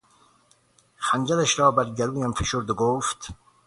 [0.97, 3.27] خنجرش را بر گلویم فشرد و گفت...